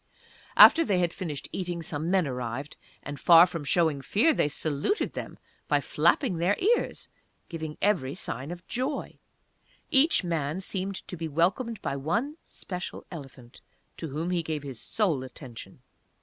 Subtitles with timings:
[0.57, 5.13] After they had finished eating some men arrived, and far from showing fear, they saluted
[5.13, 7.07] them by flapping their ears
[7.49, 9.19] giving every sign of joy.
[9.91, 13.61] Each man seemed to be welcomed by one special elephant
[13.97, 15.83] to whom he gave his sole attention.